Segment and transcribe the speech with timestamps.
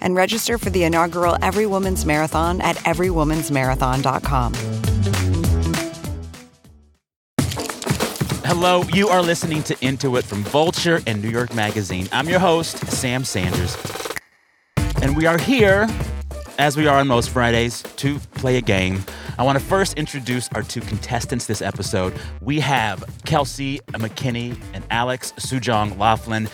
[0.00, 4.54] and register for the inaugural Every Woman's Marathon at everywomansmarathon.com.
[8.44, 12.08] Hello, you are listening to Into It from Vulture and New York Magazine.
[12.12, 13.76] I'm your host, Sam Sanders.
[15.02, 15.86] And we are here,
[16.58, 19.04] as we are on most Fridays, to play a game.
[19.38, 22.12] I want to first introduce our two contestants this episode.
[22.40, 26.48] We have Kelsey McKinney and Alex Sujong Laughlin.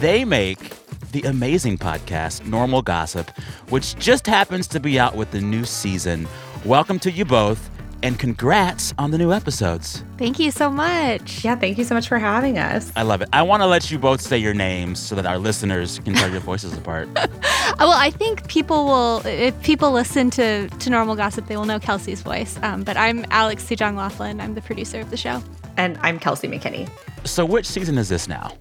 [0.00, 0.72] They make
[1.12, 3.30] the amazing podcast, Normal Gossip,
[3.68, 6.28] which just happens to be out with the new season.
[6.64, 7.70] Welcome to you both,
[8.02, 10.04] and congrats on the new episodes.
[10.18, 11.44] Thank you so much.
[11.44, 12.92] Yeah, thank you so much for having us.
[12.96, 13.28] I love it.
[13.32, 16.30] I want to let you both say your names so that our listeners can tell
[16.30, 17.08] your voices apart.
[17.14, 21.80] well, I think people will, if people listen to, to Normal Gossip, they will know
[21.80, 22.58] Kelsey's voice.
[22.62, 24.40] Um, but I'm Alex Sujong Laughlin.
[24.40, 25.42] I'm the producer of the show.
[25.76, 26.90] And I'm Kelsey McKinney.
[27.24, 28.52] So, which season is this now?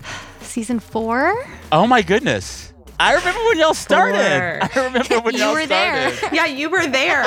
[0.42, 1.36] Season four.
[1.72, 2.74] Oh, my goodness.
[3.02, 4.18] I remember when y'all started.
[4.76, 6.18] I remember when You y'all were started.
[6.20, 6.30] there.
[6.34, 7.24] Yeah, you were there.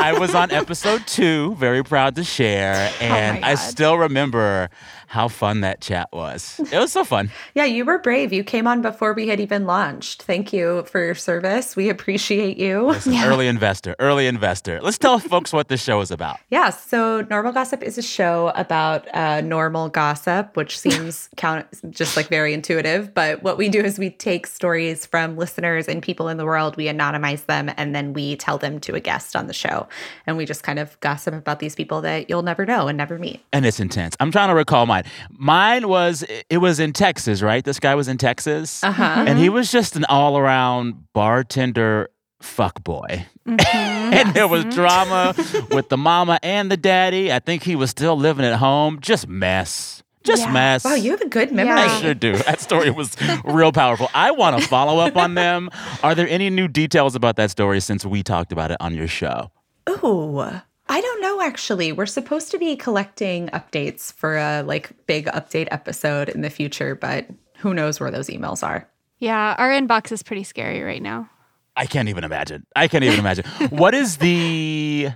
[0.00, 2.90] I was on episode two, very proud to share.
[2.90, 4.70] Oh and I still remember
[5.10, 6.60] how fun that chat was.
[6.70, 7.32] It was so fun.
[7.56, 8.32] yeah, you were brave.
[8.32, 10.22] You came on before we had even launched.
[10.22, 11.74] Thank you for your service.
[11.74, 12.86] We appreciate you.
[12.86, 14.80] Listen, Early investor, early investor.
[14.80, 16.38] Let's tell folks what this show is about.
[16.48, 22.16] Yeah, so Normal Gossip is a show about uh, normal gossip, which seems count just
[22.16, 23.12] like very intuitive.
[23.12, 26.76] But what we do is we take stories from listeners and people in the world,
[26.76, 29.88] we anonymize them, and then we tell them to a guest on the show.
[30.28, 33.18] And we just kind of gossip about these people that you'll never know and never
[33.18, 33.42] meet.
[33.52, 34.14] And it's intense.
[34.20, 34.86] I'm trying to recall
[35.30, 35.70] mine.
[35.70, 37.64] Mine was, it was in Texas, right?
[37.64, 38.82] This guy was in Texas.
[38.82, 39.02] Uh-huh.
[39.02, 39.28] Mm-hmm.
[39.28, 42.08] And he was just an all around bartender
[42.42, 43.26] fuck boy.
[43.46, 43.60] Mm-hmm.
[44.14, 44.70] and there was mm-hmm.
[44.70, 45.34] drama
[45.70, 47.32] with the mama and the daddy.
[47.32, 48.98] I think he was still living at home.
[49.00, 50.02] Just mess.
[50.24, 50.52] Just Yeah.
[50.52, 50.84] mess.
[50.84, 51.78] Wow, you have a good memory.
[51.78, 52.36] I sure do.
[52.36, 54.08] That story was real powerful.
[54.14, 55.70] I want to follow up on them.
[56.02, 59.08] Are there any new details about that story since we talked about it on your
[59.08, 59.50] show?
[59.88, 61.92] Ooh, I don't know actually.
[61.92, 66.96] We're supposed to be collecting updates for a like big update episode in the future,
[66.96, 67.26] but
[67.58, 68.88] who knows where those emails are.
[69.20, 71.30] Yeah, our inbox is pretty scary right now.
[71.76, 72.66] I can't even imagine.
[72.74, 73.44] I can't even imagine.
[73.70, 75.10] What is the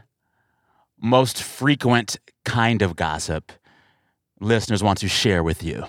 [1.03, 3.51] most frequent kind of gossip
[4.41, 5.87] listeners want to share with you?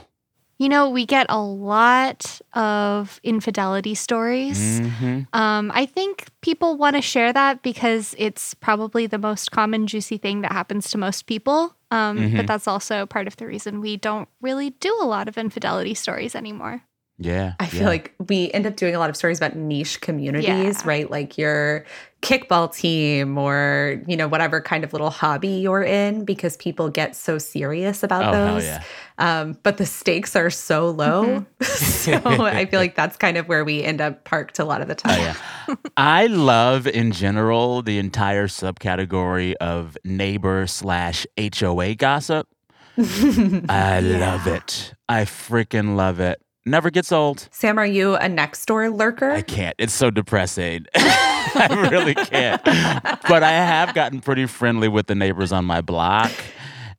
[0.57, 4.79] You know, we get a lot of infidelity stories.
[4.79, 9.85] hmm Um, I think people want to share that because it's probably the most common
[9.85, 11.75] juicy thing that happens to most people.
[11.91, 12.37] Um, Mhm.
[12.37, 15.93] But that's also part of the reason we don't really do a lot of infidelity
[15.93, 16.83] stories anymore.
[17.17, 17.53] Yeah.
[17.59, 17.87] I feel yeah.
[17.87, 20.81] like we end up doing a lot of stories about niche communities, Yeah.
[20.83, 21.09] right?
[21.09, 21.85] Like your
[22.21, 27.15] kickball team or, you know, whatever kind of little hobby you're in because people get
[27.15, 28.65] so serious about Oh, those.
[28.65, 28.83] yeah.
[29.17, 31.45] Um, but the stakes are so low.
[31.61, 34.89] so I feel like that's kind of where we end up parked a lot of
[34.89, 35.17] the time.
[35.19, 35.23] Oh,
[35.69, 35.75] yeah.
[35.95, 42.47] I love in general the entire subcategory of neighbor slash HOA gossip.
[42.97, 44.93] I love it.
[45.07, 46.41] I freaking love it.
[46.65, 47.47] Never gets old.
[47.51, 49.29] Sam, are you a next door lurker?
[49.29, 49.75] I can't.
[49.77, 50.85] It's so depressing.
[50.95, 52.63] I really can't.
[52.63, 56.31] But I have gotten pretty friendly with the neighbors on my block.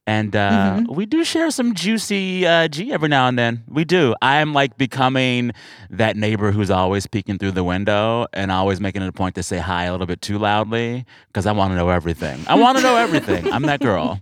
[0.07, 3.65] And uh, we do share some juicy uh, G every now and then.
[3.67, 4.15] We do.
[4.23, 5.51] I am like becoming
[5.91, 9.43] that neighbor who's always peeking through the window and always making it a point to
[9.43, 12.39] say hi a little bit too loudly because I want to know everything.
[12.47, 13.53] I want to know everything.
[13.53, 14.21] I'm that girl.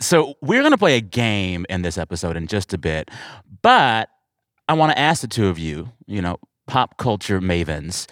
[0.00, 3.10] So we're going to play a game in this episode in just a bit.
[3.60, 4.08] But
[4.68, 6.36] I want to ask the two of you, you know,
[6.66, 8.06] pop culture mavens,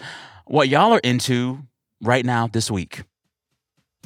[0.47, 1.59] what y'all are into
[2.01, 3.03] right now this week.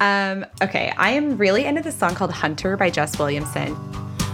[0.00, 3.74] Um, okay, I am really into this song called Hunter by Jess Williamson.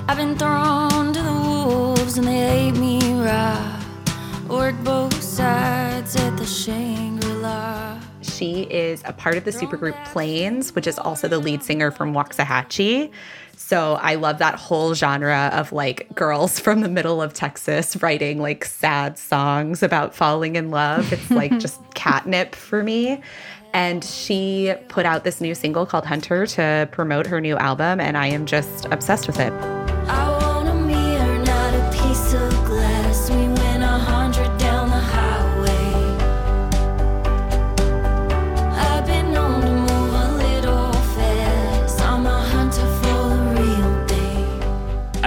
[0.09, 3.81] I've been thrown to the wolves and they ate me raw.
[4.49, 8.01] Worked both sides at the Shangri-La.
[8.23, 12.15] She is a part of the supergroup Plains, which is also the lead singer from
[12.15, 13.13] Waxahatchee.
[13.59, 18.41] So I love that whole genre of like girls from the middle of Texas writing
[18.41, 21.13] like sad songs about falling in love.
[21.13, 23.21] It's like just catnip for me.
[23.75, 28.17] And she put out this new single called Hunter to promote her new album, and
[28.17, 29.78] I am just obsessed with it.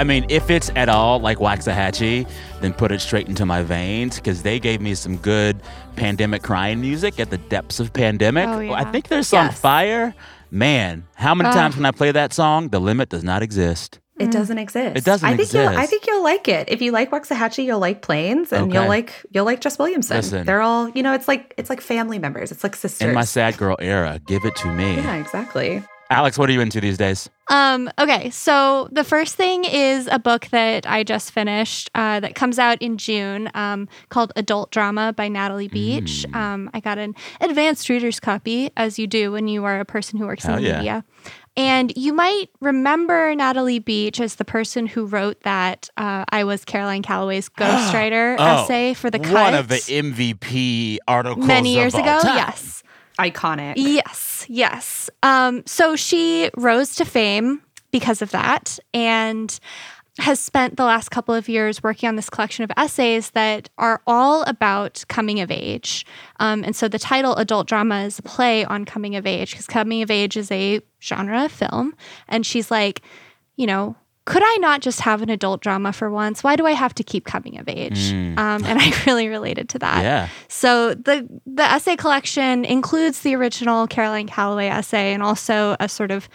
[0.02, 2.28] I mean, if it's at all like Waxahatchee,
[2.60, 5.62] then put it straight into my veins because they gave me some good
[5.96, 8.50] pandemic crying music at the depths of pandemic.
[8.50, 8.74] Oh, yeah.
[8.74, 9.62] I think their song Yes.
[9.62, 10.16] Fire.
[10.50, 11.54] Man, how many Oh.
[11.54, 14.00] times can I play that song, the limit does not exist.
[14.18, 14.32] It mm.
[14.32, 14.98] doesn't exist.
[14.98, 16.68] It doesn't I think You'll, I think you'll like it.
[16.70, 20.18] If you like Waxahatchee, you'll like Plains, and you'll like you'll like Jess Williamson.
[20.18, 20.48] Listen.
[20.48, 21.14] They're all you know.
[21.14, 22.52] It's like it's like family members.
[22.52, 23.08] It's like sisters.
[23.08, 24.96] In my sad girl era, give it to me.
[24.96, 25.84] yeah, exactly.
[26.12, 27.30] Alex, what are you into these days?
[27.48, 32.36] Um, okay, so the first thing is a book that I just finished uh, that
[32.36, 36.26] comes out in June um, called Adult Drama by Natalie Beach.
[36.30, 36.36] Mm.
[36.36, 40.20] Um, I got an advanced reader's copy, as you do when you are a person
[40.20, 40.78] who works Hell in the yeah.
[40.78, 41.06] media.
[41.56, 46.66] And you might remember Natalie Beach as the person who wrote that uh, I was
[46.66, 51.94] Caroline Calloway's ghostwriter Oh, essay for the cut One of the MVP articles many years
[51.94, 52.20] ago.
[52.22, 52.36] time.
[52.38, 52.84] Yes.
[53.22, 53.74] Iconic.
[53.78, 55.10] Yes, yes.
[55.22, 59.60] Um, so she rose to fame because of that and
[60.20, 64.02] has spent the last couple of years working on this collection of essays that are
[64.08, 66.06] all about coming of age.
[66.40, 69.68] Um, and so the title Adult Drama is a play on coming of age because
[69.68, 71.96] coming of age is a genre of film.
[72.28, 73.02] And she's like,
[73.56, 73.96] you know,
[74.26, 76.44] could I not just have an adult drama for once?
[76.44, 78.12] Why do I have to keep coming of age?
[78.38, 80.04] Um, and I really related to that.
[80.04, 80.30] Yeah.
[80.48, 86.12] So the the essay collection includes the original Caroline Calloway essay and also a sort
[86.12, 86.30] of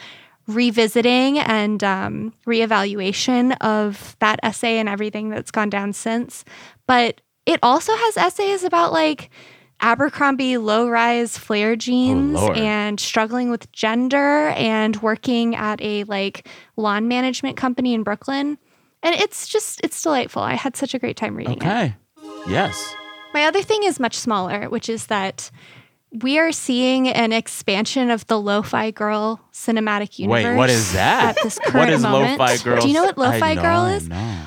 [0.48, 6.44] revisiting and um, reevaluation of that essay and everything that's gone down since.
[6.86, 9.30] But it also has essays about like
[9.80, 12.56] Abercrombie low rise flare jeans oh, Lord.
[12.56, 18.58] and struggling with gender and working at a like lawn management company in Brooklyn.
[19.02, 20.42] And it's just, it's delightful.
[20.42, 21.62] I had such a great time reading it.
[21.62, 21.94] Okay.
[22.48, 22.94] Yes.
[23.34, 25.50] My other thing is much smaller, which is that
[26.22, 30.44] we are seeing an expansion of the Lo-Fi Girl cinematic universe.
[30.44, 31.36] Wait, what is that?
[31.36, 32.38] At this current what is moment.
[32.38, 32.80] Lo-Fi Girl?
[32.80, 34.08] Do you know what Lo-Fi Girl is?
[34.08, 34.38] No.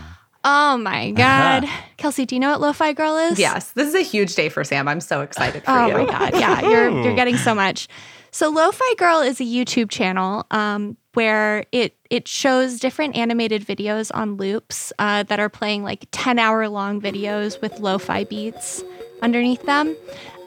[0.44, 1.66] Oh my God,
[1.98, 3.40] Kelsey, do you know what Lo-Fi Girl is?
[3.40, 4.88] Yes, this is a huge day for Sam.
[4.88, 5.94] I'm so excited for Oh you.
[5.94, 7.88] Oh my god, yeah, you're you're getting so much.
[8.32, 14.12] So Lo-Fi Girl is a YouTube channel um, where it it shows different animated videos
[14.14, 18.84] on loops uh, that are playing like ten hour long videos with lo-fi beats
[19.22, 19.96] underneath them.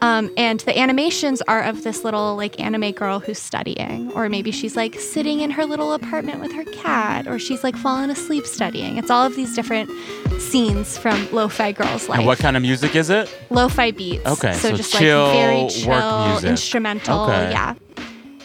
[0.02, 4.50] Um, and the animations are of this little like anime girl who's studying, or maybe
[4.50, 8.44] she's like sitting in her little apartment with her cat, or she's like falling asleep
[8.44, 8.98] studying.
[8.98, 9.88] It's all of these different
[10.40, 13.32] scenes from Lo-Fi Girl's life And what kind of music is it?
[13.50, 14.26] lo-fi beats.
[14.26, 16.50] Okay, so just chill like very work chill music.
[16.50, 17.20] instrumental.
[17.26, 17.50] Okay.
[17.52, 17.74] Yeah.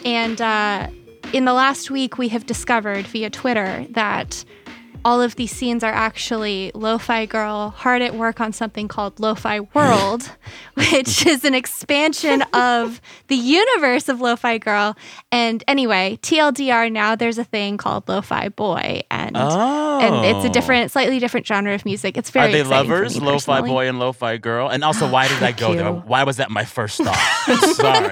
[0.06, 0.88] And uh,
[1.34, 4.46] in the last week, we have discovered via Twitter that
[5.08, 9.62] all of these scenes are actually Lo-Fi Girl hard at work on something called Lo-Fi
[9.74, 10.30] World,
[10.74, 14.98] which is an expansion of the universe of Lo-Fi Girl.
[15.32, 20.52] And anyway, TLDR now there's a thing called Lo-Fi Boy, and and it's a Oh.
[20.52, 22.18] different, slightly different genre of music.
[22.18, 24.68] It's very Are they lovers, lo-fi boy and lo-fi girl?
[24.68, 25.90] And also, why did I go there?
[25.94, 27.16] Why was that my first thought?
[27.76, 28.10] Sorry.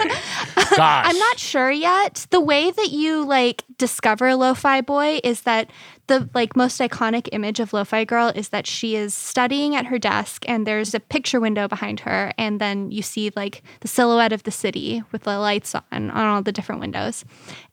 [0.56, 1.06] Gosh.
[1.10, 2.26] I'm not sure yet.
[2.30, 5.70] The way that you like discover Lo-Fi Boy is that
[6.08, 9.98] the like most iconic image of Lo-Fi Girl is that she is studying at her
[9.98, 14.32] desk and there's a picture window behind her and then you see like the silhouette
[14.34, 17.26] of the city with the lights on on all the different windows.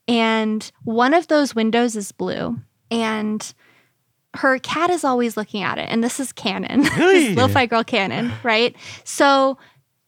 [0.09, 2.59] And one of those windows is blue
[2.91, 3.53] and
[4.35, 6.83] her cat is always looking at it and this is canon.
[6.85, 7.27] this Really?
[7.27, 8.75] is Lo-Fi Girl canon, right?
[9.05, 9.59] So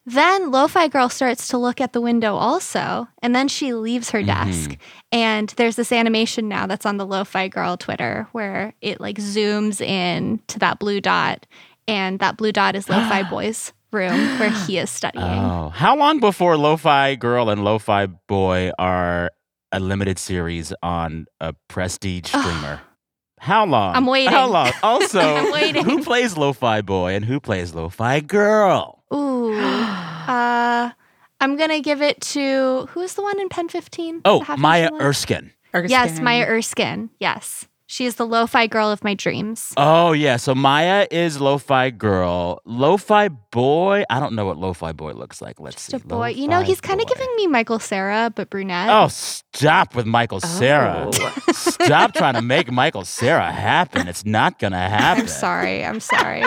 [0.06, 4.20] then Lo-Fi Girl starts to look at the window also, and then she leaves her
[4.20, 4.50] mm-hmm.
[4.50, 4.76] desk.
[5.10, 9.80] And there's this animation now that's on the Lo-Fi Girl Twitter where it like zooms
[9.80, 11.46] in to that blue dot,
[11.88, 15.24] and that blue dot is Lo-Fi Boy's room where he is studying.
[15.24, 19.30] Oh, how long before Lo-Fi Girl and Lo-Fi Boy are
[19.72, 22.80] a limited series on a prestige streamer?
[23.38, 23.94] How long?
[23.94, 24.32] I'm waiting.
[24.32, 24.72] How long?
[24.82, 25.84] Also, I'm waiting.
[25.84, 29.04] who plays Lo-Fi Boy and who plays Lo-Fi Girl?
[29.12, 29.52] Ooh,
[30.28, 30.90] uh,
[31.40, 34.22] I'm gonna give it to who's the one in Pen 15?
[34.24, 35.02] Oh, Maya inch one?
[35.02, 35.52] Erskine.
[35.86, 37.10] Yes, Maya Erskine.
[37.18, 39.72] Yes, she is the Lo-Fi Girl of my dreams.
[39.76, 42.60] Oh yeah, so Maya is Lo-Fi Girl.
[42.64, 45.60] Lo-Fi Boy, I don't know what Lo-Fi Boy looks like.
[45.60, 45.96] Let's Just see.
[45.96, 46.28] a boy.
[46.30, 48.88] You know, he's kind of giving me Michael Cera, but brunette.
[48.90, 51.10] Oh, stop with Michael Cera.
[51.12, 51.42] Oh.
[51.52, 54.08] stop trying to make Michael Cera happen.
[54.08, 55.22] It's not gonna happen.
[55.22, 55.84] I'm sorry.
[55.84, 56.42] I'm sorry.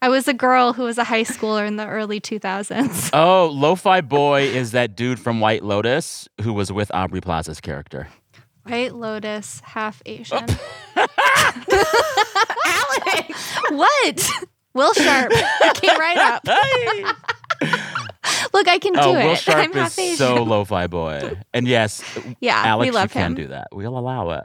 [0.00, 3.10] I was a girl who was a high schooler in the early 2000s.
[3.18, 8.06] Oh, Lo-Fi Boy is that dude from White Lotus who was with Aubrey Plaza's character.
[8.64, 10.38] White Lotus, half Asian.
[10.96, 11.12] Alex.
[13.70, 14.30] what?
[14.74, 15.32] Will Sharpe.
[15.32, 16.46] It came right up.
[18.52, 19.24] Look, I can oh, do oh, it.
[19.24, 20.16] Will Sharpe I'm half is Asian.
[20.16, 21.38] so Lo-Fi Boy.
[21.52, 22.02] And yes,
[22.40, 23.68] yeah, Alex, we love you can do that.
[23.72, 24.44] We'll allow it.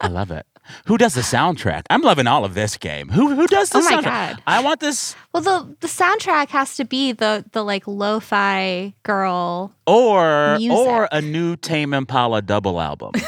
[0.00, 0.46] I love it.
[0.86, 1.82] Who does the soundtrack?
[1.90, 3.08] I'm loving all of this game.
[3.10, 4.02] Who who does the Oh my soundtrack?
[4.36, 4.42] God.
[4.46, 9.72] I want this Well, the the soundtrack has to be the the like lo-fi girl.
[9.86, 10.78] or Music.
[10.78, 13.12] or a new Tame Impala double album.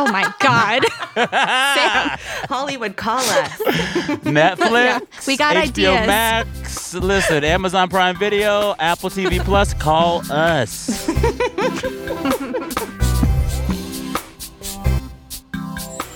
[0.00, 0.84] Oh my god.
[1.16, 3.50] Sam, Hollywood call us.
[4.22, 5.62] Netflix, we got HBO
[5.96, 6.06] ideas.
[6.06, 6.94] Max.
[6.94, 9.74] Listen, Amazon Prime Video, Apple TV Plus.
[9.74, 11.08] Call us.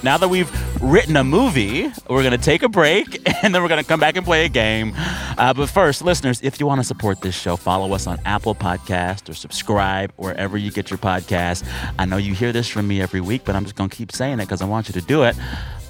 [0.02, 0.50] Now that we've
[0.82, 4.00] written a movie, we're going to take a break and then we're going to come
[4.00, 4.92] back and play a game.
[4.96, 8.54] Uh, but first, listeners, if you want to support this show, follow us on Apple
[8.54, 11.66] Podcast or subscribe wherever you get your podcast.
[11.98, 14.12] I know you hear this from me every week, but I'm just going to keep
[14.12, 15.36] saying it because I want you to do it.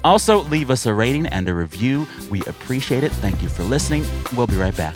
[0.03, 2.07] Also, leave us a rating and a review.
[2.29, 3.11] We appreciate it.
[3.13, 4.05] Thank you for listening.
[4.35, 4.95] We'll be right back.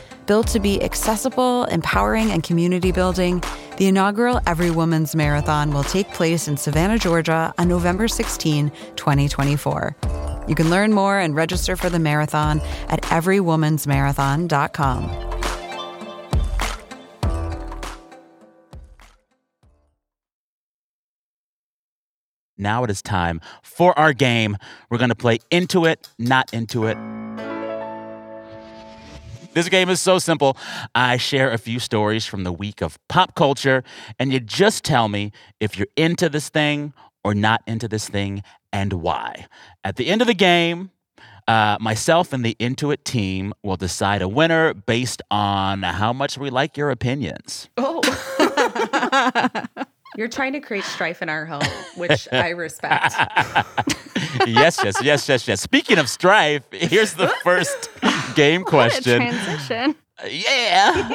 [0.31, 3.43] Built to be accessible, empowering, and community building,
[3.75, 9.97] the inaugural Every Woman's Marathon will take place in Savannah, Georgia on November 16, 2024.
[10.47, 15.03] You can learn more and register for the marathon at everywomansmarathon.com.
[22.57, 24.55] Now it is time for our game.
[24.89, 27.20] We're going to play Into It, Not Into It.
[29.53, 30.57] This game is so simple.
[30.95, 33.83] I share a few stories from the week of pop culture,
[34.17, 36.93] and you just tell me if you're into this thing
[37.23, 39.47] or not into this thing and why.
[39.83, 40.91] At the end of the game,
[41.47, 46.37] uh, myself and the Into It team will decide a winner based on how much
[46.37, 47.69] we like your opinions.
[47.77, 48.01] Oh.
[50.17, 51.63] You're trying to create strife in our home,
[51.95, 53.15] which I respect.
[54.45, 55.61] yes, yes, yes, yes, yes.
[55.61, 57.89] Speaking of strife, here's the first
[58.35, 59.17] game what a question.
[59.21, 59.95] transition.
[60.29, 61.11] Yeah.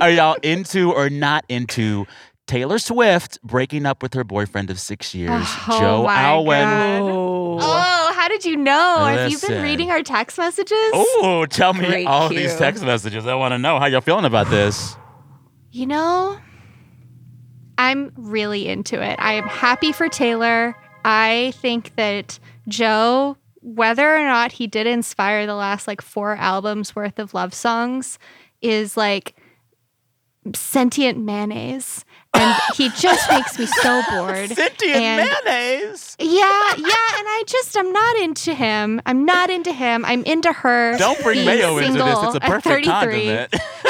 [0.00, 2.06] Are y'all into or not into
[2.46, 5.30] Taylor Swift breaking up with her boyfriend of six years,
[5.66, 6.62] Oh Joe my Alwyn?
[6.62, 7.00] God.
[7.00, 7.58] Oh.
[7.60, 8.96] Oh, how did you know?
[8.98, 9.48] Have you Listen.
[9.54, 10.76] been reading our text messages?
[10.92, 12.38] Oh, tell me Great all cue.
[12.40, 13.26] these text messages.
[13.26, 14.96] I want to know how y'all feeling about this.
[15.70, 16.38] You know,
[17.78, 19.16] I'm really into it.
[19.18, 20.76] I am happy for Taylor.
[21.04, 26.94] I think that Joe, whether or not he did inspire the last like four albums
[26.94, 28.18] worth of love songs,
[28.60, 29.34] is like
[30.54, 32.04] sentient mayonnaise.
[32.34, 34.50] And he just makes me so bored.
[34.50, 36.16] Sentient And- mayonnaise.
[36.18, 36.28] Yeah,
[36.76, 39.00] yeah, and I just I'm not into him.
[39.06, 40.04] I'm not into him.
[40.04, 40.96] I'm into her.
[40.98, 42.18] Don't bring mayo into this.
[42.22, 42.90] It's a perfect 33.
[42.90, 43.52] condiment.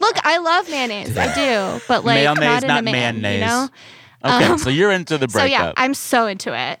[0.00, 1.16] Look, I love mayonnaise.
[1.16, 3.40] I do, but like Mayonnaise, not not man, mayonnaise.
[3.40, 3.68] You know.
[4.24, 5.50] Okay, Um, so you're into the So breakup.
[5.50, 6.80] yeah, I'm so into it.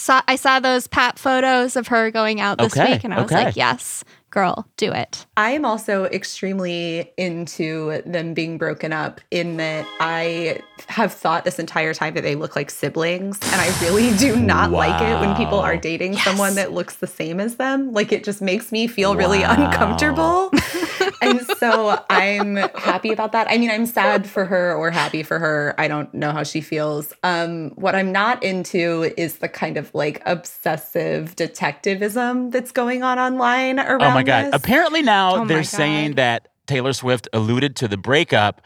[0.00, 3.18] Saw I saw those pat photos of her going out this Okay, week, and I
[3.20, 3.44] was okay.
[3.44, 5.26] like, yes, girl, do it.
[5.36, 11.58] I am also extremely into them being broken up in that I have thought this
[11.58, 13.38] entire time that they look like siblings.
[13.52, 16.24] And I really do not like it when people are dating Yes.
[16.24, 17.92] someone that looks the same as them.
[17.92, 20.50] Like it just makes me feel really uncomfortable.
[21.22, 23.46] and so I'm happy about that.
[23.50, 25.74] I mean, I'm sad for her or happy for her.
[25.78, 27.12] I don't know how she feels.
[27.22, 33.18] Um, what I'm not into is the kind of like obsessive detectivism that's going on
[33.18, 34.02] online around.
[34.02, 34.46] Oh my god!
[34.46, 34.54] this.
[34.54, 38.60] Apparently now Oh they're saying that Taylor Swift alluded to the breakup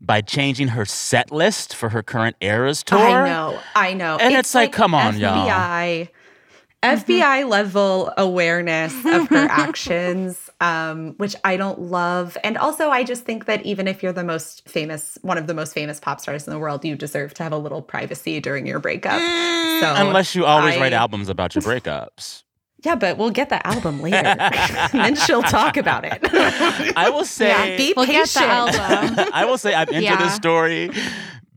[0.00, 2.98] by changing her set list for her current Eras tour.
[2.98, 4.16] I know, I know.
[4.20, 5.48] And it's like, come on, y'all.
[5.48, 6.08] FBI,
[6.82, 12.36] FBI level awareness of her actions, um, which I don't love.
[12.42, 15.54] And also, I just think that even if you're the most famous, one of the
[15.54, 18.66] most famous pop stars in the world, you deserve to have a little privacy during
[18.66, 19.18] your breakup.
[19.20, 22.42] So, Unless you always I- write albums about your breakups.
[22.84, 26.20] yeah, but we'll get the album later, and then she'll talk about it.
[26.96, 28.78] I will say, yeah, be We'll get the patient.
[28.78, 29.28] album.
[29.32, 30.16] I will say, I'm into Yeah.
[30.22, 30.90] this story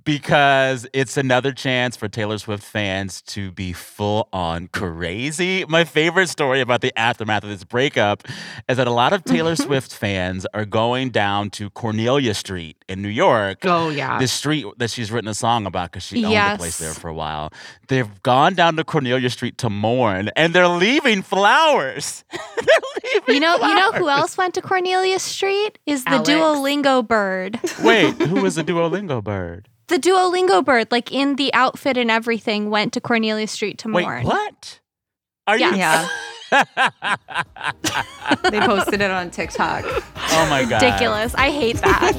[0.09, 5.65] because it's another chance for Taylor Swift fans to be full on crazy.
[5.69, 8.23] My favorite story about the aftermath of this breakup
[8.67, 9.67] is that a lot of Taylor mm-hmm.
[9.67, 13.59] Swift fans are going down to Cornelia Street in New York.
[13.65, 14.17] Oh, yeah.
[14.17, 17.09] This street that she's written a song about because she owned the place there for
[17.09, 17.53] a while.
[17.87, 22.23] They've gone down to Cornelia Street to mourn and they're leaving flowers.
[22.31, 25.77] they're leaving You know, you know who else went to Cornelia Street?
[25.85, 26.29] Is the Alex.
[26.29, 27.59] Duolingo bird.
[27.83, 29.69] Wait, who is the Duolingo bird?
[29.89, 34.03] The Duolingo bird, like in the outfit and everything, went to Cornelia Street to Wait,
[34.03, 34.23] mourn.
[34.23, 34.79] what?
[35.47, 35.65] Are you?
[35.75, 36.07] Yeah.
[36.51, 37.15] Yeah.
[38.51, 39.83] they posted it on TikTok.
[39.85, 40.81] Oh my god.
[40.83, 41.33] Ridiculous.
[41.35, 42.13] I hate that.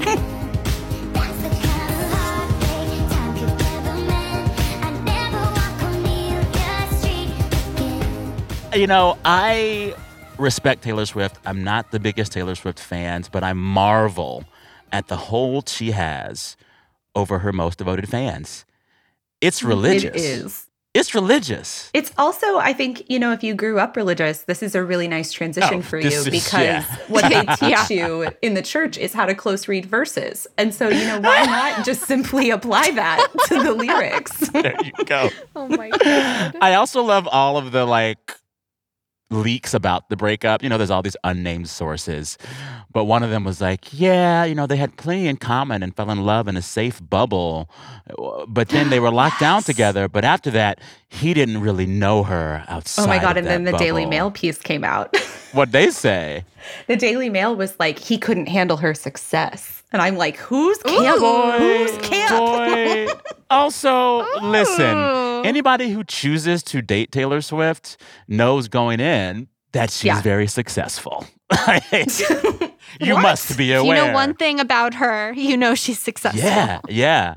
[1.13, 4.51] That's the kind of heartbreak time could ever mend.
[4.83, 7.31] I never walk Cornelia Street
[8.73, 8.81] again.
[8.81, 9.95] You know, I
[10.39, 11.37] respect Taylor Swift.
[11.47, 14.45] I'm not the biggest Taylor Swift fan, but I marvel
[14.93, 16.57] at the hold she has
[17.15, 18.65] over her most devoted fans.
[19.41, 20.15] It's religious.
[20.17, 20.67] It is.
[20.93, 21.89] It's religious.
[21.95, 25.07] It's also, I think, you know, if you grew up religious, this is a really
[25.07, 26.85] nice transition Oh, for you is- because yeah.
[27.07, 30.49] what they teach you in the church is how to close read verses.
[30.59, 34.37] And so, you know, why not just simply apply that to the lyrics?
[34.49, 35.29] There you go.
[35.57, 36.57] oh my god.
[36.61, 38.35] I also love all of the like
[39.31, 40.63] leaks about the breakup.
[40.63, 42.37] You know, there's all these unnamed sources.
[42.93, 45.95] But one of them was like, yeah, you know, they had plenty in common and
[45.95, 47.71] fell in love in a safe bubble.
[48.19, 50.09] Uh, but then they were locked down together.
[50.09, 53.05] But after that, he didn't really know her outside.
[53.05, 53.37] Oh my God.
[53.37, 54.07] And then the Daily.
[54.07, 55.17] Mail piece came out.
[55.53, 56.45] What'd they say?
[56.87, 59.83] the Daily Mail was like, he couldn't handle her success.
[59.93, 61.21] And I'm like, who's camp?
[61.21, 61.53] Ooh.
[61.53, 62.39] Who's camp?
[62.39, 63.09] Boy.
[63.51, 65.30] Also, listen, oh.
[65.41, 65.45] Ooh.
[65.45, 67.97] anybody who chooses to date Taylor Swift
[68.29, 70.23] knows going in that she's Yeah.
[70.23, 71.27] very successful.
[73.01, 73.23] you What?
[73.23, 73.97] must be If aware.
[73.97, 76.41] you know one thing about her, you know she's successful.
[76.43, 77.37] Yeah, yeah.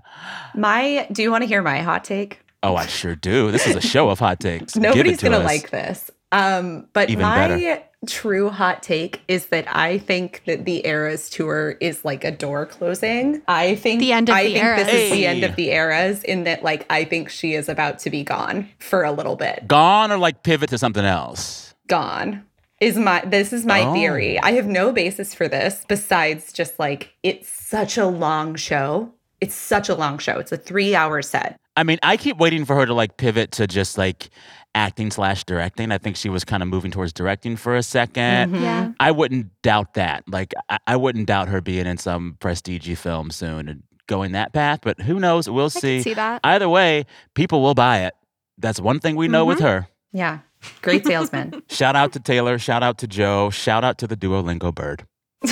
[0.55, 2.39] My, do you want to hear my hot take?
[2.61, 3.51] Oh, I sure do.
[3.51, 4.75] This is a show of hot takes.
[4.75, 5.45] Nobody's to gonna us.
[5.45, 6.09] like this.
[6.31, 7.83] Um, but Even my better.
[8.07, 12.65] True hot take is that I think that the Eras tour is like a door
[12.65, 13.41] closing.
[13.47, 16.23] I think The end of I the think this is the end of the Eras
[16.23, 19.67] in that like I think she is about to be gone for a little bit.
[19.67, 21.73] Gone or like pivot to something else.
[21.87, 22.43] Gone
[22.79, 23.93] is my this is my Oh.
[23.93, 24.39] theory.
[24.39, 29.11] I have no basis for this besides just like it's such a long show.
[29.41, 30.39] It's such a long show.
[30.39, 31.57] It's a three hour set.
[31.75, 34.29] I mean, I keep waiting for her to like pivot to just like
[34.75, 35.91] acting slash directing.
[35.91, 38.55] I think she was kind of moving towards directing for a 2nd Mm-hmm.
[38.55, 38.91] Yeah.
[38.99, 40.23] I wouldn't doubt that.
[40.27, 44.51] Like, I, I wouldn't doubt her being in some prestige film soon and going that
[44.53, 44.79] path.
[44.81, 45.49] But who knows?
[45.49, 45.95] We'll I see.
[45.97, 46.41] can see that.
[46.43, 47.05] Either way,
[47.35, 48.13] people will buy it.
[48.57, 49.67] That's one thing we know with Mm-hmm.
[49.67, 49.87] her.
[50.11, 50.39] Yeah.
[50.81, 51.61] Great salesman.
[51.69, 52.57] Shout out to Taylor.
[52.57, 53.49] Shout out to Joe.
[53.49, 55.05] Shout out to the Duolingo bird.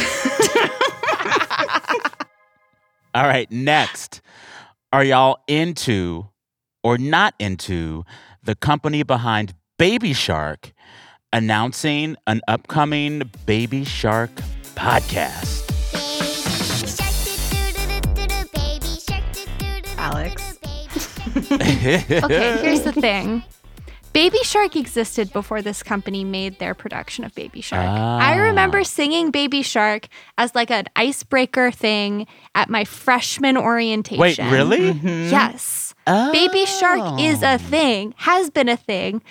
[3.13, 4.21] All right, next.
[4.93, 6.27] Are y'all into
[6.83, 8.03] or not into
[8.43, 10.71] the company behind Baby Shark
[11.33, 14.31] announcing an upcoming Baby Shark
[14.75, 15.59] podcast?
[19.97, 20.47] Alex.
[21.51, 21.97] Okay,
[22.61, 23.43] here's the thing.
[24.11, 27.87] Baby Shark existed before this company made their production of Baby Shark.
[27.87, 28.41] I Ah.
[28.41, 34.19] remember singing Baby Shark as like an icebreaker thing at my freshman orientation.
[34.19, 34.91] Wait, really?
[35.29, 35.90] Yes.
[36.05, 37.55] Baby Shark is Oh.
[37.55, 39.21] a thing, has been a thing.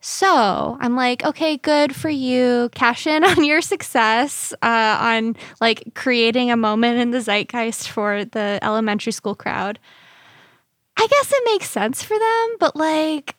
[0.00, 2.68] So I'm like, okay, good for you.
[2.74, 8.24] Cash in on your success uh, on like creating a moment in the zeitgeist for
[8.24, 9.78] the elementary school crowd.
[10.98, 13.34] I guess it makes sense for them, but like,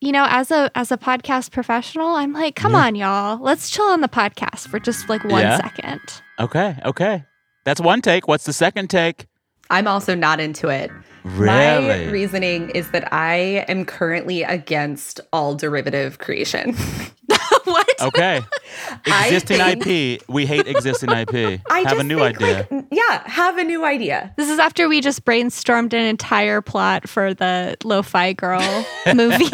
[0.00, 3.86] you know, as a as a podcast professional, I'm like, come on, y'all, let's chill
[3.86, 5.56] on the podcast for just like one Yeah.
[5.58, 6.00] second.
[6.40, 7.24] Okay, okay.
[7.64, 8.28] That's one take.
[8.28, 9.26] What's the second take?
[9.70, 10.90] I'm also not into it.
[11.24, 11.48] Really?
[11.88, 16.74] My reasoning is that I am currently against all derivative creation.
[17.64, 17.88] what?
[18.02, 18.40] Okay.
[19.06, 20.22] Existing think- IP.
[20.28, 21.60] We hate existing IP.
[21.70, 22.66] I Have a new think, idea.
[22.70, 24.34] like, yeah, have a new idea.
[24.36, 29.50] This is after we just brainstormed an entire plot for the Lo-Fi Girl movie.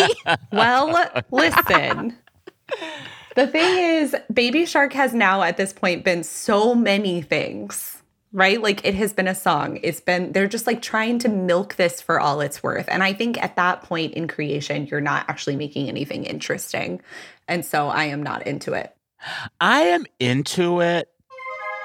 [0.53, 2.16] Well, listen.
[3.37, 7.99] The thing is, Baby Shark has now at this point been so many things,
[8.32, 8.62] right?
[8.62, 9.80] Like it has been a song.
[9.82, 12.86] It's been, they're just like trying to milk this for all it's worth.
[12.88, 17.00] And I think at that point in creation, you're not actually making anything interesting.
[17.48, 18.94] And so I am not into it.
[19.60, 21.08] I am into it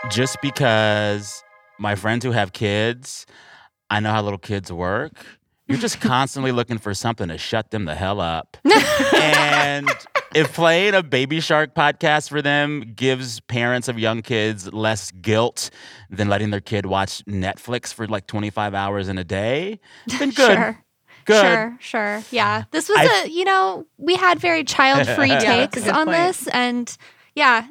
[0.09, 1.43] just because
[1.79, 3.25] my friends who have kids,
[3.89, 5.13] I know how little kids work.
[5.67, 8.57] You're just constantly looking for something to shut them the hell up.
[9.15, 9.89] and
[10.35, 15.69] if playing a Baby Shark podcast for them gives parents of young kids less guilt
[16.09, 19.79] than letting their kid watch Netflix for like 25 hours in a day,
[20.19, 20.35] then good.
[20.57, 20.81] Sure.
[21.25, 21.41] Good.
[21.41, 22.23] Sure, sure.
[22.29, 22.65] Yeah.
[22.69, 26.17] This was I- a, you know, we had very child free takes good on point.
[26.17, 26.47] this.
[26.49, 26.95] And
[27.33, 27.69] yeah, y-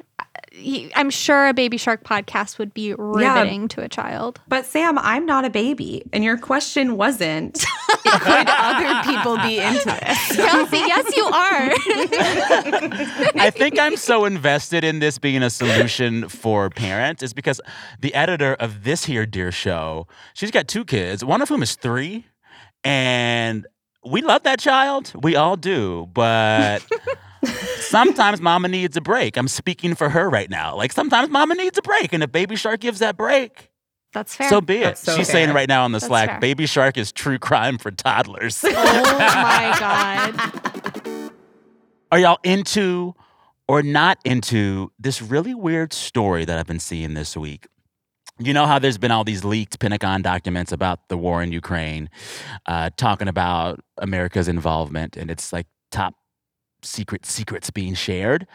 [0.95, 4.39] I'm sure a Baby Shark podcast would be riveting to a child.
[4.47, 7.65] But Sam, I'm not a baby, and your question wasn't
[8.03, 10.35] could other people be into this?
[10.35, 11.71] Kelsey, yes, you are.
[13.41, 17.59] I think I'm so invested in this being a solution for parents is because
[17.99, 21.75] the editor of this here dear show, she's got two kids, one of whom is
[21.75, 22.25] three,
[22.83, 23.65] and
[24.05, 25.11] we love that child.
[25.21, 26.85] We all do, but
[27.79, 29.37] sometimes mama needs a break.
[29.37, 30.75] I'm speaking for her right now.
[30.75, 33.71] Like sometimes mama needs a break, and if Baby Shark gives that break,
[34.13, 34.49] That's fair.
[34.49, 34.97] so be it.
[34.97, 36.39] So She's saying right now on the That's Slack, fair.
[36.39, 38.63] Baby Shark is true crime for toddlers.
[38.67, 41.31] oh my God.
[42.11, 43.13] Are y'all into
[43.67, 47.67] or not into this really weird story that I've been seeing this week?
[48.37, 52.09] You know how there's been all these leaked Pentagon documents about the war in Ukraine,
[52.65, 56.13] uh, talking about America's involvement, and it's like top
[56.85, 58.47] secret secrets being shared.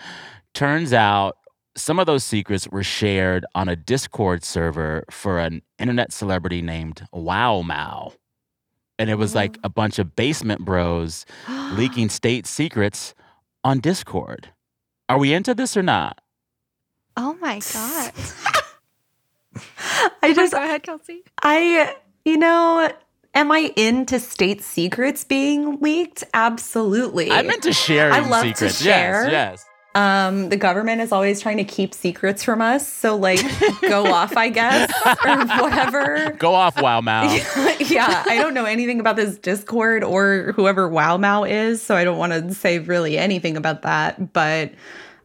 [0.55, 1.37] Turns out
[1.77, 7.07] some of those secrets were shared on a Discord server for an internet celebrity named
[7.12, 8.12] Wow Mao.
[8.99, 11.25] And it was like a bunch of basement bros
[11.73, 13.14] leaking state secrets
[13.64, 14.51] on Discord.
[15.09, 16.21] Are we into this or not?
[17.16, 18.12] Oh my God.
[20.23, 21.23] I oh just, Go ahead, Kelsey.
[21.43, 22.93] I, you know,
[23.35, 26.25] am I into state secrets being leaked?
[26.35, 27.31] Absolutely.
[27.31, 29.29] I'm into sharing I love to share.
[29.29, 29.66] Yes, yes.
[29.93, 33.40] Um, the government is always trying to keep secrets from us, so like,
[33.81, 34.88] go off, I guess,
[35.25, 36.31] or whatever.
[36.38, 37.25] Go off, Wow Mao.
[37.81, 42.05] yeah, I don't know anything about this Discord or whoever Wow Mao is, so I
[42.05, 44.33] don't want to say really anything about that.
[44.33, 44.75] But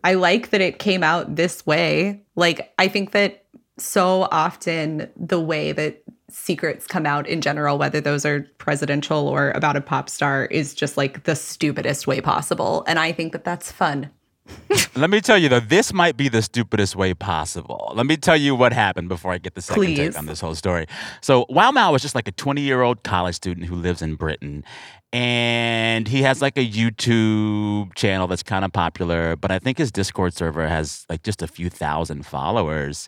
[0.03, 2.23] I like that it came out this way.
[2.35, 3.45] Like, I think that
[3.77, 6.01] so often the way that
[6.45, 10.75] secrets come out in general, whether those are presidential or about a pop star, is
[10.75, 12.83] just like the stupidest way possible.
[12.87, 14.11] And I think that that's fun.
[14.95, 17.91] Let me tell you though, this might be the stupidest way possible.
[17.95, 19.97] Let me tell you what happened before I get the second Please.
[19.97, 20.85] take on this whole story.
[21.21, 24.15] So Wow Mao was just like a 20 year old college student who lives in
[24.15, 24.63] Britain.
[25.11, 29.91] And he has like a YouTube channel that's kind of popular, but I think his
[29.91, 33.07] Discord server has like just a few thousand followers.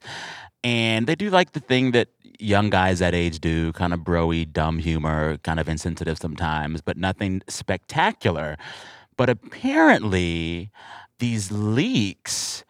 [0.63, 4.51] And they do like the thing that young guys that age do, kind of broy,
[4.51, 8.57] dumb humor, kind of insensitive sometimes, but nothing spectacular.
[9.15, 10.71] But apparently,
[11.19, 12.63] these leaks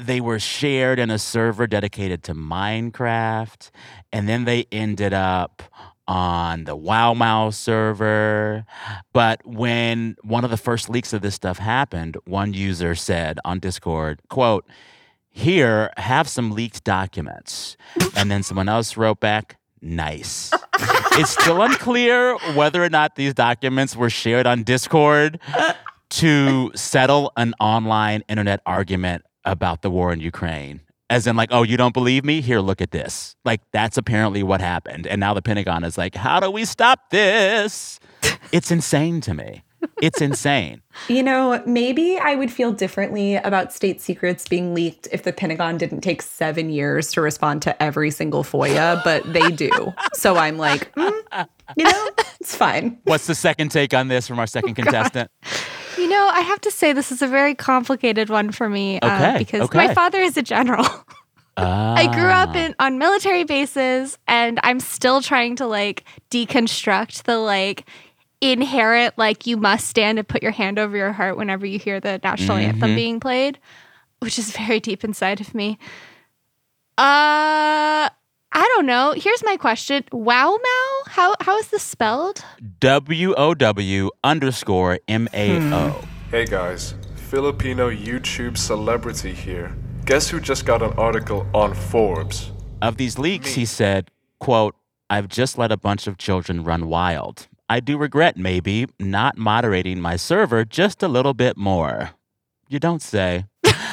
[0.00, 3.70] they were shared in a server dedicated to Minecraft,
[4.12, 5.62] and then they ended up
[6.06, 8.64] on the Wow Mao server.
[9.12, 13.58] But when one of the first leaks of this stuff happened, one user said on
[13.58, 14.66] Discord, quote,
[15.34, 17.76] here, have some leaked documents.
[18.16, 20.52] And then someone else wrote back, nice.
[21.12, 25.40] it's still unclear whether or not these documents were shared on Discord
[26.10, 30.80] to settle an online internet argument about the war in Ukraine.
[31.10, 32.40] As in, like, oh, you don't believe me?
[32.40, 33.34] Here, look at this.
[33.44, 35.06] Like, that's apparently what happened.
[35.06, 37.98] And now the Pentagon is like, how do we stop this?
[38.52, 39.64] It's insane to me.
[40.00, 40.82] It's insane.
[41.08, 45.78] You know, maybe I would feel differently about state secrets being leaked if the Pentagon
[45.78, 49.70] didn't take seven years to respond to every single FOIA, but they do.
[50.12, 52.08] So I'm like, mm, you know,
[52.40, 52.98] it's fine.
[53.04, 55.30] What's the second take on this from our second contestant?
[55.96, 59.38] You know, I have to say this is a very complicated one for me uh,
[59.38, 59.86] because okay.
[59.86, 60.86] my father is a general.
[61.56, 67.38] I grew up in on military bases and I'm still trying to like deconstruct the
[67.38, 67.86] like
[68.40, 72.00] inherent like you must stand and put your hand over your heart whenever you hear
[72.00, 73.58] the national anthem being played,
[74.20, 75.78] which is very deep inside of me.
[76.98, 78.08] Uh
[78.56, 79.14] I don't know.
[79.16, 80.04] Here's my question.
[80.12, 81.02] Wow Mao?
[81.12, 82.44] How how is this spelled?
[82.80, 86.04] W O W underscore M A O.
[86.30, 89.74] Hey guys, Filipino YouTube celebrity here.
[90.04, 92.52] Guess who just got an article on Forbes?
[92.82, 94.76] Of these leaks, he said, quote,
[95.08, 97.48] I've just let a bunch of children run wild.
[97.68, 102.10] I do regret maybe not moderating my server just a little bit more.
[102.68, 103.46] You don't say.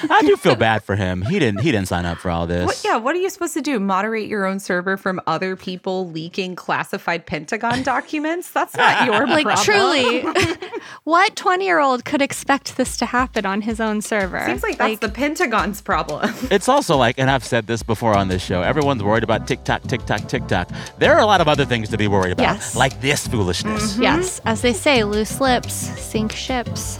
[0.09, 1.21] I do feel bad for him.
[1.21, 2.65] He didn't he didn't sign up for all this.
[2.65, 3.79] What, yeah, what are you supposed to do?
[3.79, 8.51] Moderate your own server from other people leaking classified Pentagon documents?
[8.51, 9.43] That's not your problem.
[9.43, 9.65] Like problem.
[9.65, 10.21] truly,
[11.03, 14.43] what 20-year-old could expect this to happen on his own server?
[14.45, 16.33] Seems like that's the Pentagon's problem.
[16.51, 19.83] It's also like, and I've said this before on this show, everyone's worried about TikTok,
[19.83, 20.69] TikTok, TikTok.
[20.99, 22.75] There are a lot of other things to be worried about, Yes.
[22.75, 23.97] like this foolishness.
[23.97, 26.97] Yes, as they say, loose lips sink ships.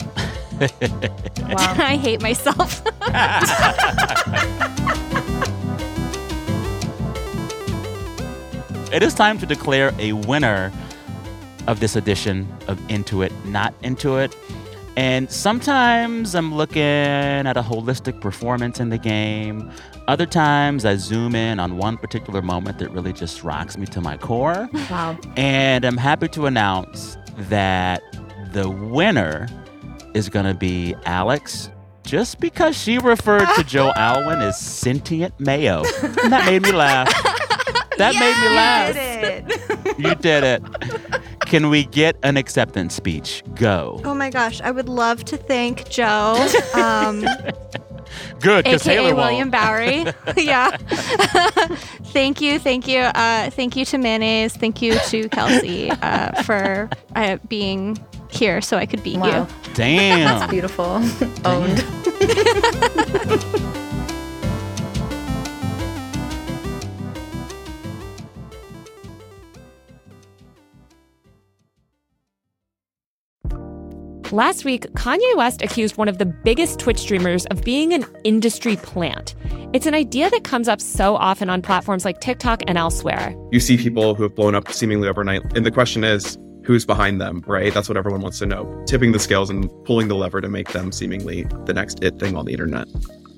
[1.46, 2.84] I hate myself.
[8.92, 10.70] It is time to declare a winner
[11.66, 14.36] of this edition of Into It, Not Into It.
[14.98, 19.72] And sometimes I'm looking at a holistic performance in the game.
[20.10, 24.02] Other times I zoom in on one particular moment that really just rocks me to
[24.02, 24.70] my core.
[24.74, 25.18] Wow.
[25.38, 28.04] And I'm happy to announce that
[28.52, 29.48] the winner
[30.14, 31.70] is going to be Alex,
[32.04, 35.84] just because she referred to Joe Alwyn as sentient mayo.
[36.02, 37.08] And that made me laugh.
[37.98, 38.96] That made me laugh.
[38.96, 40.00] You did it.
[40.00, 41.22] You did it.
[41.52, 43.44] Can we get an acceptance speech?
[43.56, 44.00] Go.
[44.06, 47.22] oh my gosh, I would love to thank Joe, um,
[48.40, 49.52] Good, because aka Taylor William won't.
[49.52, 50.06] Bowery.
[50.38, 50.78] yeah.
[52.14, 56.90] thank you, thank you, uh, thank you to Mayonnaise, thank you to Kelsey uh, for
[57.16, 57.98] uh, being
[58.34, 59.48] here so I could beat Wow.
[59.48, 59.74] you.
[59.74, 60.40] Damn.
[60.40, 61.02] That's beautiful.
[61.46, 61.84] Owned.
[74.32, 78.78] Last week, Kanye West accused one of the biggest Twitch streamers of being an industry
[78.78, 79.36] plant.
[79.74, 83.36] It's an idea that comes up so often on platforms like TikTok and elsewhere.
[83.52, 85.42] you see people who have blown up seemingly overnight.
[85.56, 87.74] And the question is, who's behind them, right?
[87.74, 88.84] That's what everyone wants to know.
[88.86, 92.36] Tipping the scales and pulling the lever to make them seemingly the next it thing
[92.36, 92.88] on the internet.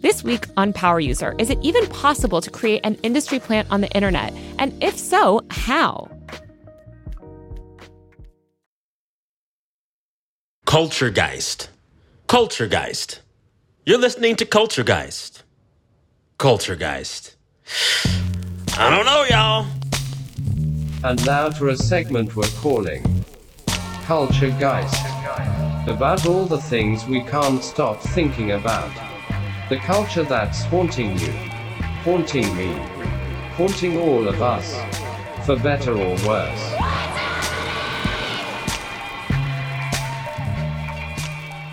[0.01, 3.81] This week on Power User, is it even possible to create an industry plant on
[3.81, 4.33] the internet?
[4.59, 6.09] And if so, how?
[10.65, 11.69] Culturegeist.
[12.27, 13.19] Culturegeist.
[13.85, 15.43] You're listening to Culturegeist.
[16.37, 17.35] Culturegeist.
[18.77, 19.67] I don't know, y'all.
[21.03, 23.03] And now for a segment we're calling
[24.05, 25.05] Culture Geist.
[25.87, 28.91] About all the things we can't stop thinking about.
[29.69, 31.31] The culture that's haunting you,
[32.03, 32.73] haunting me,
[33.55, 34.75] haunting all of us,
[35.45, 36.73] for better or worse.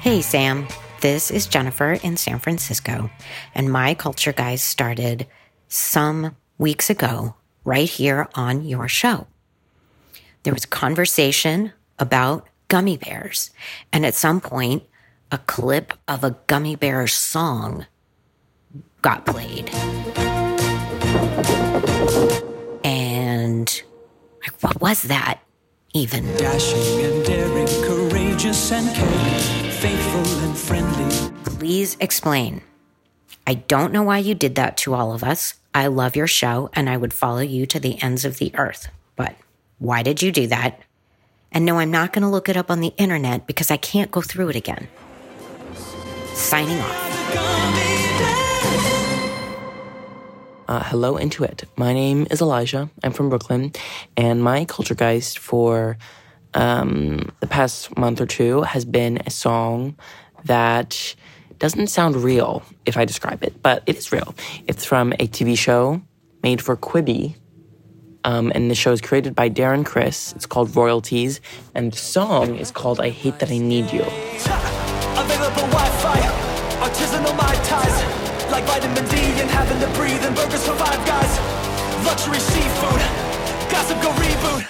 [0.03, 0.69] Hey, Sam.
[1.01, 3.11] This is Jennifer in San Francisco,
[3.57, 5.27] and my culture geist started
[5.67, 9.27] some weeks ago right here on your show.
[10.45, 13.51] There was conversation about gummy bears,
[13.93, 14.85] and at some point,
[15.31, 17.87] a clip of a gummy bear song
[19.03, 19.71] got played.
[22.85, 23.83] And
[24.43, 25.41] like, what was that
[25.93, 26.25] even?
[26.37, 31.33] Dashing and daring, courageous and caring, faithful and friendly.
[31.45, 32.63] Please explain.
[33.47, 35.55] I don't know why you did that to all of us.
[35.75, 38.89] I love your show and I would follow you to the ends of the earth.
[39.17, 39.37] But
[39.79, 40.81] why did you do that?
[41.53, 44.11] And no, I'm not going to look it up on the internet because I can't
[44.11, 44.89] go through it again.
[46.35, 47.07] Signing off.
[50.69, 51.65] Uh, hello, Into It.
[51.77, 52.89] My name is Elijah.
[53.03, 53.73] I'm from Brooklyn,
[54.17, 55.99] and my culture geist for
[56.55, 59.97] um, the past month or two has been a song
[60.45, 61.17] that
[61.59, 64.33] doesn't sound real if I describe it, but it is real.
[64.69, 66.01] It's from a TV show
[66.45, 67.35] made for Quibi,
[68.25, 70.33] um, and the show is created by Darren Criss.
[70.35, 71.41] It's called Royalties,
[71.75, 76.21] and the song is called "I Hate That I Need You." Available Wi-Fi,
[76.85, 81.39] artisanal my ties, like vitamin D and having to breathe and burgers for five guys.
[82.05, 83.03] Luxury seafood,
[83.71, 84.67] gossip go reboot.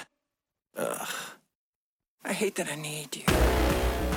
[0.76, 1.08] Ugh,
[2.24, 3.24] I hate that I need you.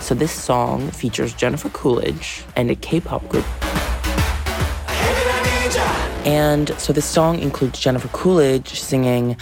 [0.02, 3.46] So this song features Jennifer Coolidge and a K-pop group.
[6.26, 9.36] And so this song includes Jennifer Coolidge singing,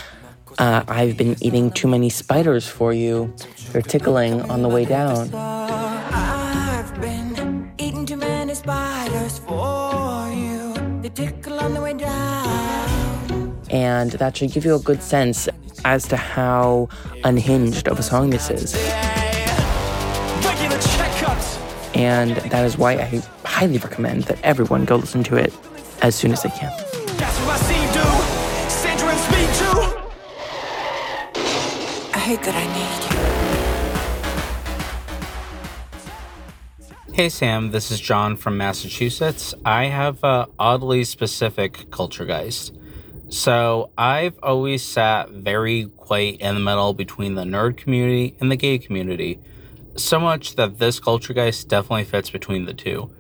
[0.58, 3.34] uh, "I've been eating too many spiders for you.
[3.72, 10.74] They're tickling on the way down." I've been eating too many spiders for you.
[11.04, 13.56] They tickle on the way down.
[13.70, 15.48] And that should give you a good sense
[15.86, 16.90] as to how
[17.24, 18.76] unhinged of a song this is.
[21.94, 25.54] And that is why I highly recommend that everyone go listen to it
[26.02, 26.72] as soon as they can.
[27.18, 28.06] That's what I see do.
[28.70, 29.80] Sandra and Speed too.
[32.14, 33.22] I hate that I need you.
[37.14, 39.54] Hey Sam, this is John from Massachusetts.
[39.66, 42.74] I have a oddly specific culture geist.
[43.28, 48.56] So I've always sat very quite in the middle between the nerd community and the
[48.58, 49.40] gay community.
[49.96, 53.12] So much that this culture geist definitely fits between the two.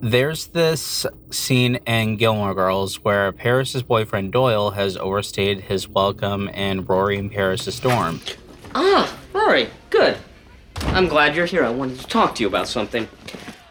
[0.00, 6.84] There's this scene in Gilmore Girls where Paris's boyfriend Doyle has overstayed his welcome in
[6.84, 8.20] Rory and Paris's dorm.
[8.76, 10.16] Ah, Rory, good.
[10.76, 11.64] I'm glad you're here.
[11.64, 13.08] I wanted to talk to you about something.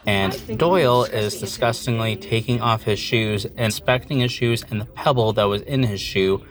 [0.04, 5.44] And Doyle is disgustingly taking off his shoes, inspecting his shoes and the pebble that
[5.44, 6.44] was in his shoe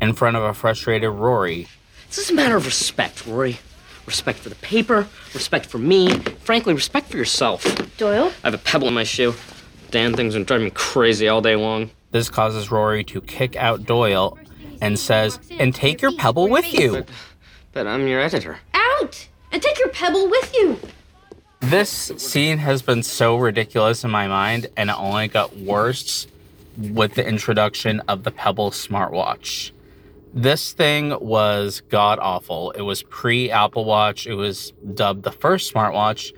[0.00, 1.66] in front of a frustrated Rory.
[2.06, 3.58] This is a matter of respect, Rory.
[4.06, 7.64] Respect for the paper, respect for me, frankly, respect for yourself.
[7.96, 8.32] Doyle?
[8.44, 9.34] I have a pebble in my shoe.
[9.90, 11.90] Damn thing's been driving me crazy all day long.
[12.12, 14.38] This causes Rory to kick out Doyle
[14.80, 17.04] and says, And take your pebble with you.
[17.72, 18.60] But I'm your editor.
[18.74, 19.28] Out!
[19.52, 20.78] And take your pebble with you.
[21.60, 26.26] This scene has been so ridiculous in my mind, and it only got worse
[26.76, 29.72] with the introduction of the Pebble smartwatch.
[30.34, 32.72] This thing was god awful.
[32.72, 34.26] It was pre Apple Watch.
[34.26, 36.32] It was dubbed the first smartwatch.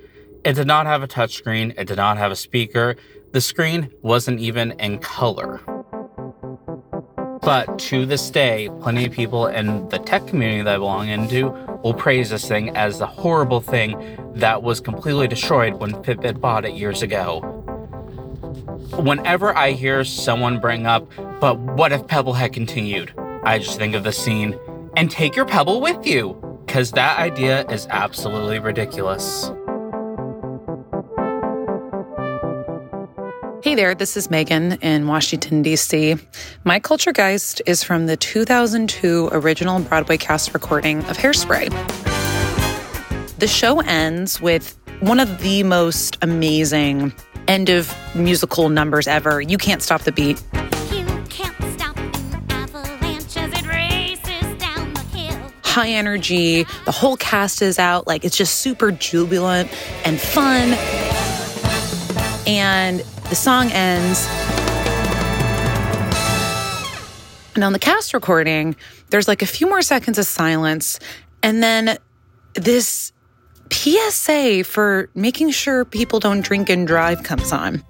[0.45, 1.75] It did not have a touchscreen.
[1.79, 2.97] It did not have a speaker.
[3.33, 5.61] The screen wasn't even in color.
[7.43, 11.51] But to this day, plenty of people in the tech community that I belong into
[11.83, 16.65] will praise this thing as the horrible thing that was completely destroyed when Fitbit bought
[16.65, 17.41] it years ago.
[18.99, 23.13] Whenever I hear someone bring up, but what if Pebble had continued?
[23.45, 24.59] I just think of the scene,
[24.97, 29.51] and take your Pebble with you, because that idea is absolutely ridiculous.
[33.63, 36.17] Hey there, this is Megan in Washington, D.C.
[36.65, 41.69] My Culture Geist is from the 2002 original Broadway cast recording of Hairspray.
[43.39, 47.13] The show ends with one of the most amazing
[47.47, 49.41] end of musical numbers ever.
[49.41, 50.43] You can't stop the beat.
[55.79, 58.09] High energy, the whole cast is out.
[58.09, 59.71] Like it's just super jubilant
[60.05, 60.73] and fun.
[62.49, 64.27] And the song ends.
[67.55, 68.75] And on the cast recording,
[69.11, 70.99] there's like a few more seconds of silence.
[71.45, 71.97] And then
[72.55, 73.13] this
[73.71, 77.85] PSA for making sure people don't drink and drive comes on.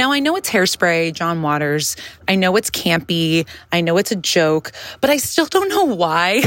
[0.00, 1.94] Now, I know it's hairspray, John Waters.
[2.26, 3.46] I know it's campy.
[3.70, 6.40] I know it's a joke, but I still don't know why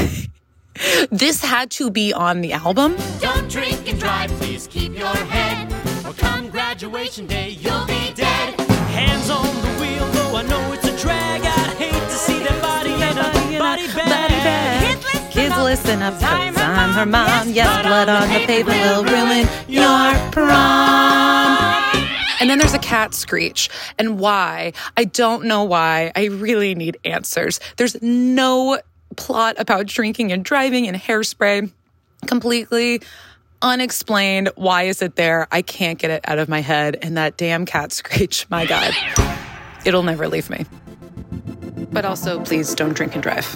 [1.12, 2.96] this had to be on the album.
[3.20, 5.72] Don't drink and drive, please keep your head.
[6.04, 8.58] Or come graduation day, you'll be dead.
[8.90, 11.42] Hands on the wheel, though I know it's a drag.
[11.42, 14.98] I hate to see that body in a body bag.
[15.30, 17.50] Kids, listen up, 'cause I'm her mom.
[17.50, 22.13] Yes, blood on the pavement will ruin your prom.
[22.44, 23.70] And then there's a cat screech.
[23.98, 24.74] And why?
[24.98, 26.12] I don't know why.
[26.14, 27.58] I really need answers.
[27.78, 28.80] There's no
[29.16, 31.72] plot about drinking and driving and hairspray.
[32.26, 33.00] Completely
[33.62, 34.50] unexplained.
[34.56, 35.48] Why is it there?
[35.52, 36.98] I can't get it out of my head.
[37.00, 38.92] And that damn cat screech, my God,
[39.86, 40.66] it'll never leave me.
[41.92, 43.46] But also, please don't drink and drive.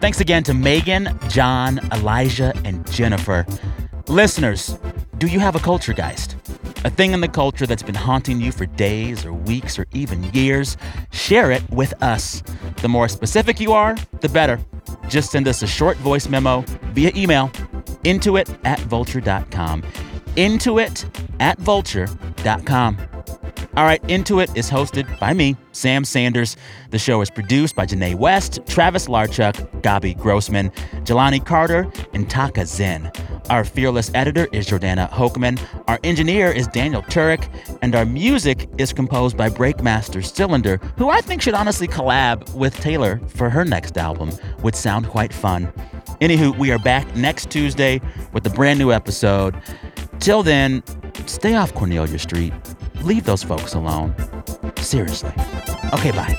[0.00, 3.44] Thanks again to Megan, John, Elijah, and Jennifer.
[4.08, 4.78] Listeners,
[5.18, 6.36] do you have a culture geist?
[6.84, 10.22] A thing in the culture that's been haunting you for days or weeks or even
[10.32, 10.76] years?
[11.12, 12.42] Share it with us.
[12.82, 14.58] The more specific you are, the better.
[15.08, 17.48] Just send us a short voice memo via email
[18.04, 19.82] intoit at vulture.com.
[20.36, 21.04] intoit
[21.40, 22.98] at vulture.com.
[23.76, 26.56] All right, Into It is hosted by me, Sam Sanders.
[26.90, 30.70] The show is produced by Janae West, Travis Larchuk, Gabi Grossman,
[31.04, 33.12] Jelani Carter, and Taka Zen.
[33.48, 35.60] Our fearless editor is Jordana Hochman.
[35.88, 37.48] Our engineer is Daniel Turek.
[37.82, 42.74] And our music is composed by Breakmaster Cylinder, who I think should honestly collab with
[42.76, 44.30] Taylor for her next album.
[44.62, 45.72] Would sound quite fun.
[46.20, 48.00] Anywho, we are back next Tuesday
[48.32, 49.60] with a brand new episode.
[50.18, 50.82] Till then,
[51.26, 52.52] stay off Cornelia Street.
[53.02, 54.14] Leave those folks alone.
[54.76, 55.32] Seriously.
[55.94, 56.36] Okay, bye.